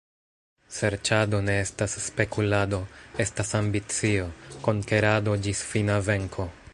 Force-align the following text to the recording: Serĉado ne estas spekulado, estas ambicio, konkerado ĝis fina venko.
Serĉado 0.77 1.41
ne 1.49 1.57
estas 1.65 1.97
spekulado, 2.05 2.79
estas 3.27 3.53
ambicio, 3.61 4.27
konkerado 4.69 5.41
ĝis 5.45 5.63
fina 5.75 6.03
venko. 6.11 6.53